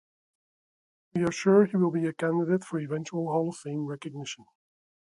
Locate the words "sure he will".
1.31-1.91